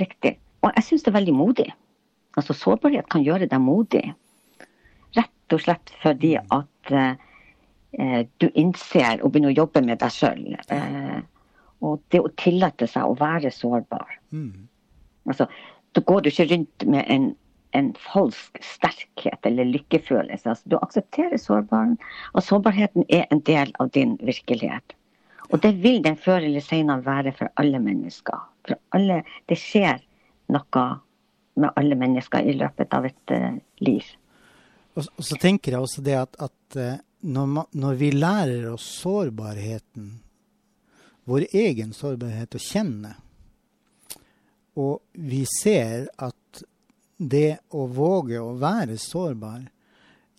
[0.00, 0.36] Riktig.
[0.64, 1.68] Og jeg syns det er veldig modig.
[2.38, 4.04] Altså Sårbarhet kan gjøre deg modig.
[5.16, 6.54] Rett og slett fordi mm.
[6.54, 10.46] at eh, du innser og begynner å jobbe med deg sjøl.
[10.70, 11.20] Eh,
[11.80, 14.18] og det å tillate seg å være sårbar.
[14.30, 14.68] Mm.
[15.30, 15.46] Altså,
[15.96, 17.30] da går du ikke rundt med en,
[17.76, 20.44] en falsk sterkhet eller lykkefølelse.
[20.52, 21.96] Altså, du aksepterer sårbaren,
[22.34, 24.94] og sårbarheten er en del av din virkelighet.
[25.50, 28.38] Og det vil den før eller senere være for alle mennesker.
[28.66, 29.98] For alle, det skjer
[30.54, 30.84] noe
[31.60, 34.04] med alle mennesker i løpet av et uh, liv.
[34.94, 38.68] Og, og, så tenker jeg også det at, at uh, når, man, når, vi lærer
[38.72, 40.12] oss sårbarheten,
[41.30, 43.12] vår egen sårbarhet, å kjenne,
[44.80, 46.62] og vi ser at
[47.20, 49.66] det å våge å være sårbar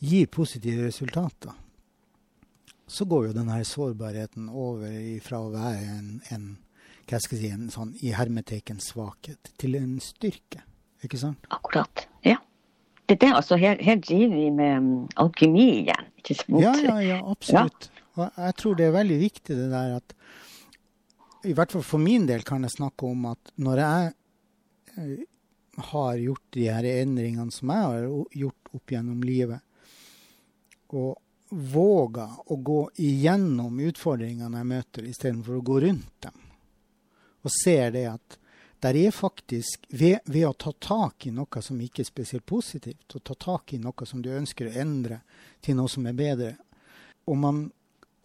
[0.01, 1.53] gir positive resultater,
[2.91, 4.91] så går jo denne sårbarheten over
[5.23, 6.49] fra å være en, en
[7.07, 10.61] hva skal jeg si, en sånn i hermeteken svakhet til en styrke.
[11.03, 11.47] Ikke sant?
[11.51, 12.05] Akkurat.
[13.11, 13.31] det er det.
[13.35, 16.11] Altså, her, her driver vi med um, alkymi igjen.
[16.21, 16.61] ikke sant?
[16.61, 17.89] Ja, ja, ja, absolutt.
[18.19, 20.15] Og jeg tror det er veldig viktig det der at
[21.47, 24.11] I hvert fall for min del kan jeg snakke om at når jeg
[25.01, 25.23] eh,
[25.91, 28.07] har gjort de her endringene som jeg har
[28.43, 29.63] gjort opp gjennom livet,
[30.91, 31.15] og
[31.51, 36.45] våga å gå igjennom utfordringene jeg møter, istedenfor å gå rundt dem,
[37.41, 38.37] og ser det at
[38.81, 43.13] der er faktisk, ved, ved, å ta tak i noe som ikke er spesielt positivt,
[43.13, 45.19] og ta tak i noe som du ønsker å endre
[45.61, 46.55] til noe som er bedre,
[47.29, 47.61] og man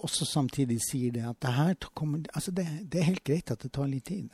[0.00, 3.62] også samtidig sier det at det, her kommer, altså det, det er helt greit at
[3.64, 4.30] det tar litt tid.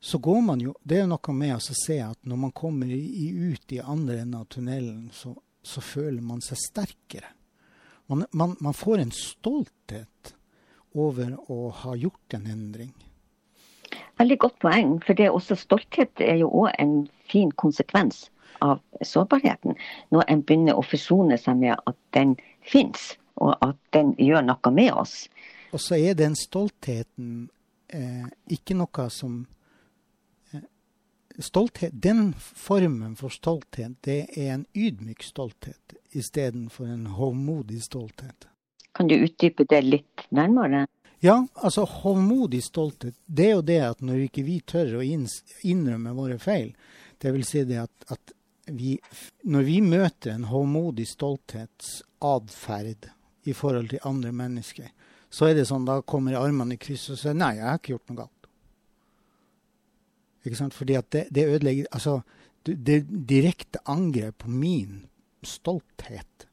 [0.00, 3.30] Så går man jo Det er noe med å se at når man kommer i,
[3.34, 7.32] ut i andre enden av tunnelen, så, så, føler man seg sterkere.
[8.08, 10.34] Man, man, man får en stolthet
[10.96, 12.94] over å ha gjort en endring.
[14.18, 14.94] Veldig godt poeng.
[15.04, 16.94] For det er også stolthet er jo òg en
[17.28, 18.26] fin konsekvens
[18.64, 19.76] av sårbarheten.
[20.10, 24.72] Når en begynner å forsone seg med at den fins, og at den gjør noe
[24.74, 25.28] med oss.
[25.70, 27.50] Og så er den stoltheten
[27.92, 29.44] eh, ikke noe som
[31.42, 38.48] stolthet, Den formen for stolthet, det er en ydmyk stolthet istedenfor en hovmodig stolthet.
[38.92, 40.86] Kan du utdype det litt nærmere?
[41.20, 46.14] Ja, altså hovmodig stolthet, det er jo det at når ikke vi tør å innrømme
[46.14, 46.74] våre feil,
[47.18, 48.32] det vil si det at, at
[48.70, 48.98] vi,
[49.42, 53.10] når vi møter en hovmodig stolthetsatferd
[53.48, 54.88] i forhold til andre mennesker,
[55.30, 57.94] så er det sånn da kommer armene i kryss og sier nei, jeg har ikke
[57.96, 58.37] gjort noe galt.
[60.48, 60.76] Ikke sant?
[60.76, 62.20] Fordi at det, det ødelegger Altså,
[62.64, 65.06] det direkte angrep på min
[65.42, 66.48] stolthet.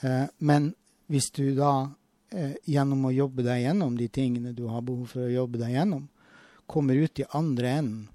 [0.00, 0.74] Eh, men
[1.06, 1.88] hvis du da
[2.34, 5.76] eh, gjennom å jobbe deg gjennom de tingene du har behov for å jobbe deg
[5.76, 6.08] gjennom,
[6.66, 8.08] kommer ut i andre enden,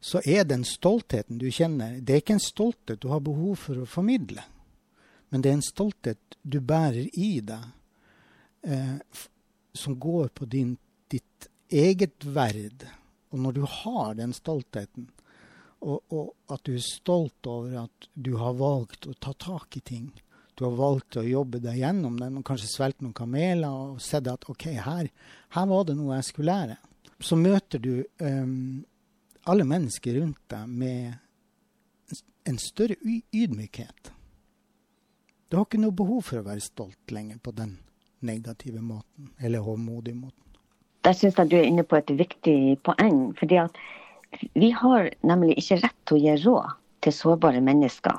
[0.00, 3.82] så er den stoltheten du kjenner, det er ikke en stolthet du har behov for
[3.82, 4.44] å formidle.
[5.28, 7.64] Men det er en stolthet du bærer i deg,
[8.62, 8.94] eh,
[9.74, 10.76] som går på din,
[11.10, 12.86] ditt eget verd.
[13.30, 15.08] Og når du har den stoltheten,
[15.78, 19.82] og, og, at du er stolt over at du har valgt å ta tak i
[19.84, 20.08] ting,
[20.58, 24.26] du har valgt å jobbe deg gjennom den, og kanskje svelget noen kameler og sett
[24.26, 25.10] at OK, her,
[25.54, 26.78] her, var det noe jeg skulle lære.
[27.22, 28.82] Så møter du um,
[29.46, 34.10] alle mennesker rundt deg med en større ydmykhet.
[35.48, 37.76] Du har ikke noe behov for å være stolt lenger på den
[38.26, 40.47] negative måten, eller hovmodige måten.
[41.06, 43.36] Der syns jeg du er inne på et viktig poeng.
[43.38, 43.76] fordi at
[44.54, 48.18] vi har nemlig ikke rett til å gi råd til sårbare mennesker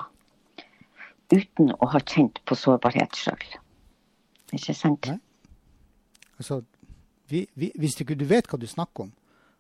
[1.30, 3.44] uten å ha kjent på sårbarhet sjøl.
[4.56, 5.12] Ikke sant?
[6.40, 6.64] Altså,
[7.30, 9.14] vi, vi, hvis ikke du vet hva du snakker om,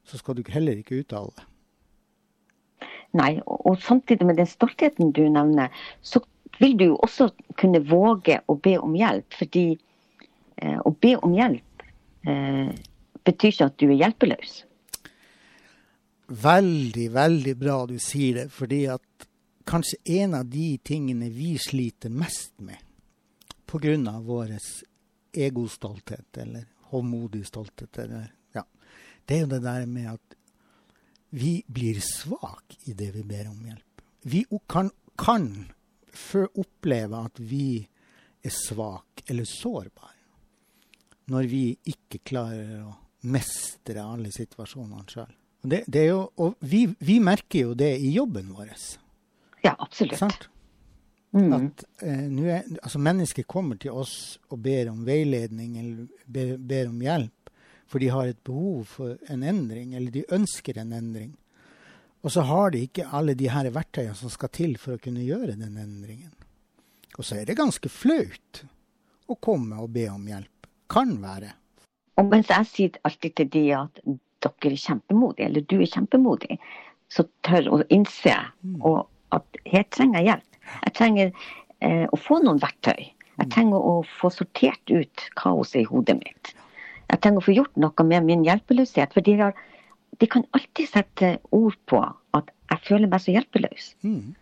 [0.07, 1.45] så skal du heller ikke uttale det.
[3.19, 6.21] Nei, og, og, samtidig med den stoltheten du nevner, så
[6.59, 9.37] vil du jo også kunne våge å be om hjelp.
[9.37, 9.65] Fordi
[10.61, 11.85] eh, å be om hjelp
[12.29, 12.69] eh,
[13.29, 14.57] betyr ikke at du er hjelpeløs.
[16.29, 18.47] Veldig, veldig bra du sier det.
[18.53, 19.27] Fordi at
[19.69, 22.77] kanskje en av de tingene vi sliter mest med
[23.69, 24.19] pga.
[24.19, 24.57] vår
[25.33, 27.97] egostolthet eller håndmodig stolthet.
[27.97, 28.65] Eller, ja.
[29.25, 30.37] Det er jo det der med at
[31.29, 34.01] vi blir svake i det vi ber om hjelp.
[34.21, 35.69] Vi kan, kan
[36.57, 37.87] oppleve at vi
[38.41, 40.17] er svake eller sårbare
[41.29, 45.33] når vi ikke klarer å mestre alle situasjonene sjøl.
[46.39, 48.71] Og, vi, vi merker jo det i jobben vår.
[49.65, 50.19] Ja, absolutt.
[50.21, 50.47] Sant?
[51.35, 51.51] Mm.
[51.53, 56.87] At eh, er, altså Mennesker kommer til oss og ber om veiledning eller ber, ber,
[56.89, 57.51] om hjelp,
[57.89, 61.35] for de har et behov for en endring, eller de ønsker en endring.
[62.25, 65.23] Og så har de ikke alle de her verktøyene som skal til for å kunne
[65.23, 66.33] gjøre den endringen.
[67.17, 68.63] Og så er det ganske flaut
[69.29, 70.67] å komme og be om hjelp.
[70.89, 71.53] Kan være.
[72.19, 74.01] Og mens jeg sier alltid til de at
[74.43, 76.59] dere er kjempemodige, eller du er kjempemodig,
[77.09, 78.81] så tør å innse mm.
[78.85, 80.59] og at her trenger jeg hjelp.
[80.83, 83.09] Jeg trenger eh, å få noen verktøy.
[83.39, 83.51] Jeg mm.
[83.53, 86.53] trenger å få sortert ut kaoset i hodet mitt.
[87.09, 89.15] Jeg trenger å få gjort noe med min hjelpeløshet.
[89.15, 89.57] For de, har,
[90.21, 92.01] de kan alltid sette ord på
[92.37, 93.93] at jeg føler meg så hjelpeløs.
[94.05, 94.35] Mm.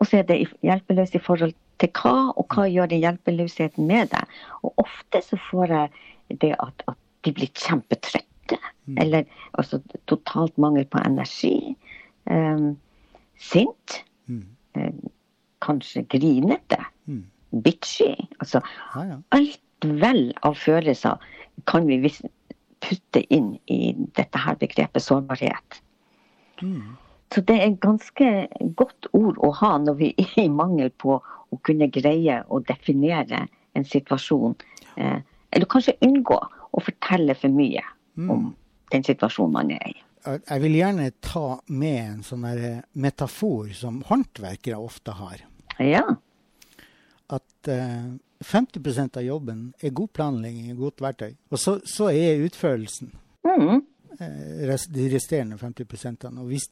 [0.00, 4.10] Og så er det hjelpeløs i forhold til hva, og hva gjør den hjelpeløsheten med
[4.14, 4.40] deg?
[4.66, 8.58] Og ofte så får jeg det at, at de blir kjempetrøtte.
[8.86, 8.98] Mm.
[9.02, 9.24] Eller
[9.58, 9.80] altså
[10.10, 11.76] totalt mangel på energi.
[12.30, 12.76] Um,
[13.38, 14.04] sint.
[14.26, 14.46] Mm.
[15.60, 16.78] kanskje grinete.
[17.06, 17.24] Mm.
[17.62, 18.14] Bitchy.
[18.40, 18.60] Altså
[18.94, 19.16] ja, ja.
[19.30, 21.18] alt vel av følelser
[21.66, 21.98] kan vi
[22.80, 25.80] putte inn i dette her begrepet sårbarhet.
[26.62, 26.96] Mm.
[27.34, 28.30] Så det er et ganske
[28.76, 33.44] godt ord å ha når vi er i mangel på å kunne greie å definere
[33.78, 34.56] en situasjon.
[34.96, 35.20] Eh,
[35.52, 36.38] eller kanskje unngå
[36.70, 37.82] å fortelle for mye
[38.14, 38.30] mm.
[38.30, 38.48] om
[38.92, 39.98] den situasjonen man er i.
[40.20, 42.42] Jeg vil gjerne ta med en sånn
[42.92, 45.46] metafor som håndverkere ofte har.
[45.80, 46.04] Ja.
[47.32, 48.10] At uh,
[48.44, 51.32] 50 av jobben er god planlegging, godt verktøy.
[51.48, 53.14] Og så, så er utførelsen
[53.46, 53.80] mm.
[54.20, 56.68] uh, de resterende 50 Og hvis,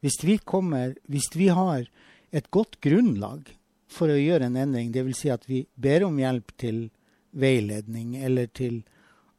[0.00, 1.88] hvis, vi kommer, hvis vi har
[2.30, 3.50] et godt grunnlag
[3.92, 5.24] for å gjøre en endring, dvs.
[5.24, 6.84] Si at vi ber om hjelp til
[7.32, 8.82] veiledning eller til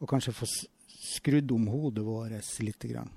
[0.04, 0.48] å kanskje få
[0.94, 2.84] skrudd om hodet vårt litt.
[2.92, 3.12] Grann.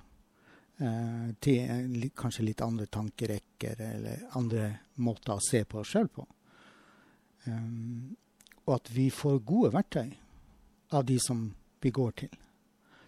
[0.78, 4.66] Eh, til kanskje litt andre tankerekker eller andre
[5.00, 6.26] måter å se på oss sjøl på.
[7.46, 8.16] Um,
[8.66, 10.10] og at vi får gode verktøy
[10.92, 11.46] av de som
[11.80, 12.34] vi går til.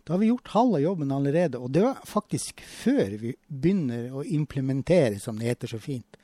[0.06, 1.58] Da har vi gjort halve jobben allerede.
[1.60, 6.16] Og det var faktisk før vi begynner å implementere, som det heter så fint,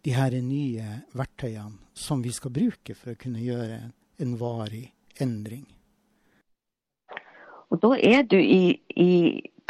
[0.00, 3.82] de her nye verktøyene som vi skal bruke for å kunne gjøre
[4.24, 4.86] en varig
[5.20, 5.66] endring.
[7.70, 9.12] Og da er du i, i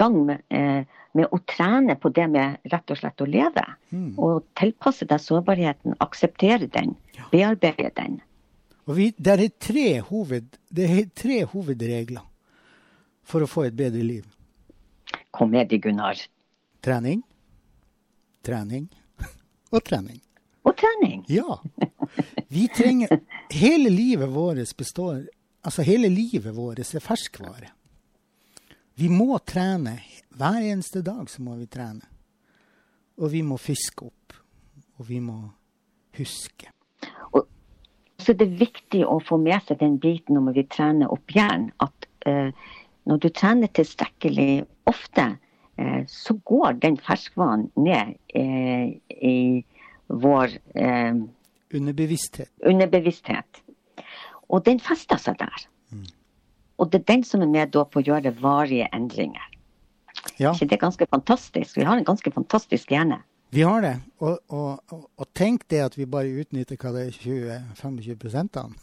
[0.00, 3.64] gang med, eh, med, å trene på det med rett og slett å leve.
[3.92, 4.14] Mm.
[4.16, 7.28] Og tilpasse deg sårbarheten, akseptere den, ja.
[7.32, 8.20] bearbeide den.
[8.88, 12.24] Og vi, det, er tre hoved, det er tre hovedregler
[13.22, 14.24] for å få et bedre liv.
[15.30, 16.18] Kom med det, Gunnar.
[16.82, 17.20] Trening,
[18.46, 18.88] trening
[19.74, 20.18] og trening.
[20.66, 21.22] Og trening.
[21.30, 21.60] Ja.
[22.50, 23.20] Vi trenger
[23.54, 25.22] Hele livet vårt består
[25.64, 27.70] Altså, hele livet vårt er ferskvare.
[29.00, 29.94] Vi må trene.
[30.36, 32.04] Hver eneste dag så må vi trene.
[33.16, 34.34] Og vi må fiske opp.
[35.00, 35.38] Og vi må
[36.18, 36.68] huske.
[37.32, 37.46] Og,
[38.20, 41.70] så det er viktig å få med seg den biten når vi trener opp hjernen,
[41.80, 42.52] at eh,
[43.08, 45.26] når du trener tilstrekkelig ofte,
[45.80, 49.64] eh, så går den ferskvanen ned eh, i
[50.12, 51.24] vår eh,
[51.72, 52.52] Underbevissthet.
[52.66, 53.64] Underbevissthet.
[54.50, 55.70] Og den fester seg der.
[56.80, 59.44] Og det er den som er med på å gjøre varige endringer.
[60.40, 60.52] Ja.
[60.52, 61.76] Ikke det er ganske fantastisk?
[61.76, 63.20] Vi har en ganske fantastisk hjerne.
[63.50, 63.96] Vi har det.
[64.18, 64.78] Og, og,
[65.16, 67.16] og, tenk det at vi bare utnytter hva det er
[67.76, 68.76] 20-25 av.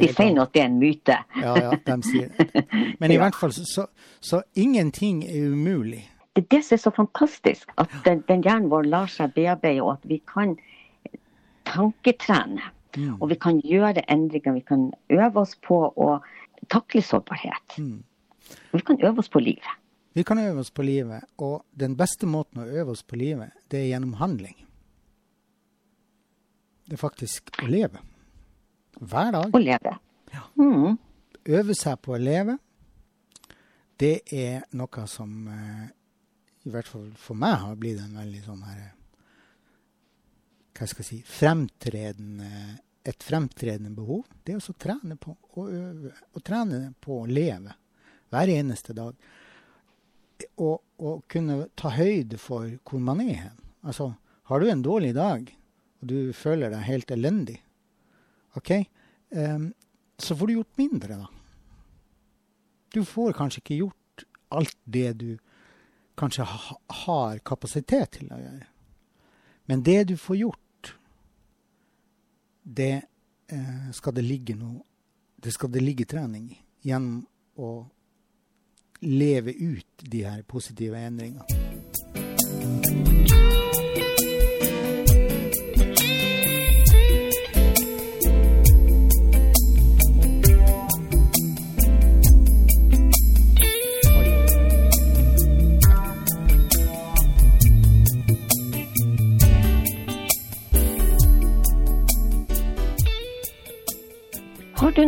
[0.00, 1.18] de sier nå at det er en myte.
[1.40, 2.64] ja, ja, de sier det.
[3.00, 3.86] Men i hvert fall så,
[4.20, 6.02] så ingenting er umulig.
[6.34, 9.84] Det er det som er så fantastisk, at den, den hjernen vår lar seg bearbeide,
[9.84, 10.56] og at vi kan
[11.68, 12.72] tanketrene.
[12.96, 13.16] Mm.
[13.20, 14.56] Og vi kan gjøre endringer.
[14.58, 16.18] Vi kan øve oss på å
[16.70, 17.78] takle sårbarhet.
[17.78, 18.02] Mm.
[18.72, 19.80] Og vi kan øve oss på livet.
[20.14, 23.50] Vi kan øve oss på livet, og den beste måten å øve oss på livet,
[23.70, 24.54] det er gjennom handling.
[26.86, 27.98] Det er faktisk å leve.
[29.00, 29.50] Hver dag.
[29.50, 29.96] Å leve.
[30.30, 30.44] Ja.
[30.54, 31.00] Mm.
[31.58, 32.60] Øve seg på å leve,
[33.98, 35.88] det er noe som eh,
[36.64, 38.84] i hvert fall for meg har blitt en veldig sånn her
[40.74, 42.48] hva skal jeg si, fremtredende,
[43.04, 46.12] et fremtredende behov, det å trene på å øve.
[46.32, 47.74] og trene på å leve
[48.32, 49.14] hver eneste dag.
[50.56, 53.60] Og, og kunne ta høyde for hvor man er hen.
[53.84, 54.14] Altså,
[54.48, 55.46] har du en dårlig dag,
[56.00, 57.60] og du føler deg helt elendig,
[58.54, 58.70] OK,
[59.34, 59.72] um,
[60.18, 61.28] så får du gjort mindre, da.
[62.94, 65.30] Du får kanskje ikke gjort alt det du
[66.18, 68.68] kanskje ha, har kapasitet til å gjøre.
[69.66, 70.63] Men det du får gjort,
[72.64, 73.02] det
[73.48, 74.80] eh, skal det ligge noe
[75.36, 76.56] Det skal det ligge trening i
[76.88, 77.20] gjennom
[77.60, 77.70] å
[79.04, 81.63] leve ut de her positive endringene.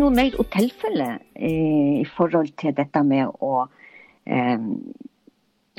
[0.06, 3.64] Noe mer tilfelle i forhold til dette med å
[4.22, 4.66] eh,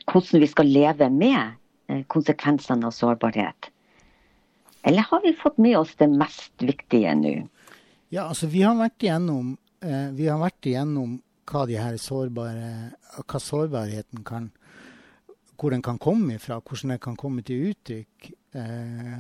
[0.04, 1.54] Hvordan vi skal leve med
[1.88, 3.70] eh, konsekvensene av sårbarhet?
[4.84, 7.34] Eller har vi fått med oss det mest viktige nå?
[8.12, 11.16] Ja, altså vi har vært igjennom, eh, vi har vært igjennom
[11.48, 12.76] hva, de her sårbare,
[13.24, 14.52] hva sårbarheten kan
[15.56, 18.32] Hvor den kan komme ifra, hvordan den kan komme til uttrykk.
[18.60, 19.20] Eh,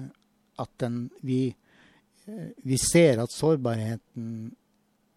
[0.59, 1.55] at den, vi,
[2.27, 4.51] eh, vi ser at sårbarheten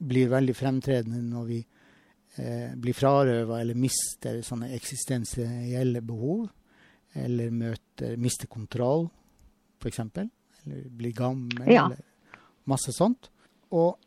[0.01, 6.49] blir veldig fremtredende når vi eh, blir frarøva eller mister sånne eksistensielle behov.
[7.21, 9.09] Eller møter, mister kontroll,
[9.83, 9.99] f.eks.
[10.01, 11.89] Eller blir gammel, ja.
[11.89, 12.39] eller
[12.71, 13.31] masse sånt.
[13.75, 13.99] Og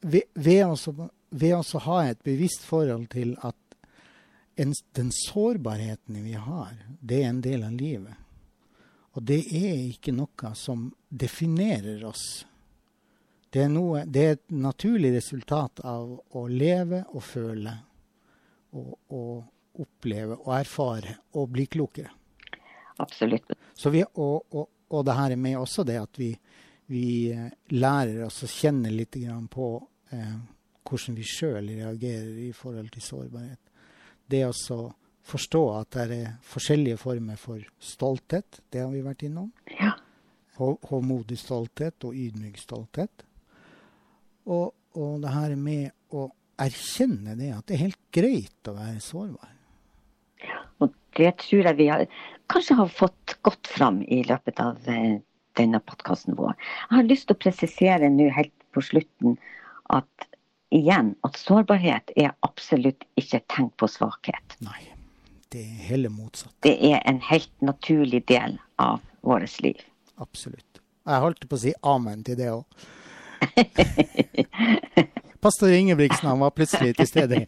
[0.00, 0.92] ved, ved, også,
[1.30, 3.56] ved ha et bevisst forhold til at
[4.60, 8.16] en, den sårbarheten vi har, det er en del av livet.
[9.16, 12.44] Og det er ikke noe som definerer oss.
[13.50, 17.72] Det er, noe, det er et naturlig resultat av å leve og føle
[18.78, 22.12] og, og oppleve og erfare og bli klokere.
[23.02, 23.50] Absolutt.
[23.90, 26.30] Vi, og, og, og, det her er med også det at vi,
[26.92, 29.16] vi eh, lærer oss å kjenne litt
[29.50, 29.68] på
[30.12, 30.36] eh,
[30.86, 33.60] hvordan vi sjøl reagerer i forhold til sårbarhet.
[34.30, 34.82] Det å
[35.26, 39.50] forstå at det er forskjellige former for stolthet, det har vi vært innom.
[39.78, 39.96] Ja.
[40.60, 43.24] Håmodig stolthet og ydmyk stolthet.
[44.50, 46.26] Og, og det her med å
[46.60, 49.56] erkjenne det, at det er helt greit å være sårbar.
[50.82, 52.06] Og det tror jeg vi har,
[52.52, 55.20] kanskje har fått godt fram i løpet av eh,
[55.58, 56.56] denne podkasten vår.
[56.88, 59.38] Jeg har lyst til å presisere nå helt på slutten
[59.90, 60.30] at
[60.74, 64.56] igjen at sårbarhet er absolutt ikke tenkt tegn på svakhet.
[64.62, 64.82] Nei,
[65.50, 66.54] det er heller motsatt.
[66.66, 69.82] Det er en helt naturlig del av vårt liv.
[70.22, 70.82] Absolutt.
[71.08, 72.88] Jeg holdt på å si amen til det òg.
[75.40, 77.46] Pastor Ingebrigtsen han var plutselig til stede.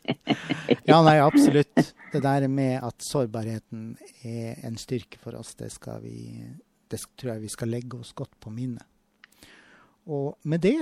[0.88, 1.92] Ja, nei, absolutt.
[2.12, 3.92] Det der med at sårbarheten
[4.24, 5.68] er en styrke for oss, det,
[6.00, 6.40] vi,
[6.88, 8.88] det tror jeg vi skal legge oss godt på minnet.
[10.08, 10.80] Og med det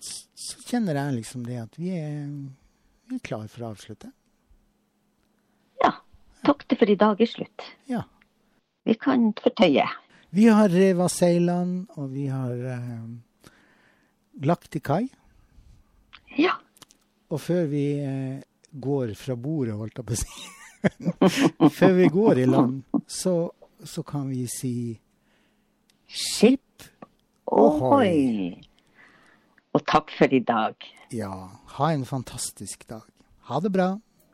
[0.00, 2.26] så kjenner jeg liksom det at vi er,
[3.08, 4.10] vi er klar for å avslutte.
[5.82, 5.94] Ja.
[6.46, 7.66] Takk til for i dag er slutt.
[7.90, 8.04] Ja.
[8.86, 9.86] Vi kan fortøye.
[10.30, 13.06] Vi har reva seilene, og vi har eh,
[14.44, 15.04] lagt til kai.
[16.38, 16.54] Ja.
[17.32, 18.38] Og før vi eh,
[18.72, 20.54] går fra bordet, holdt jeg på å si
[21.78, 23.50] Før vi går i land, så,
[23.82, 24.74] så kan vi si
[26.08, 26.86] Skip
[27.52, 28.54] ohoi.
[29.76, 30.88] Og takk for i dag.
[31.12, 31.32] Ja,
[31.76, 33.04] ha en fantastisk dag.
[33.50, 33.90] Ha det bra.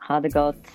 [0.07, 0.71] Ha det godt.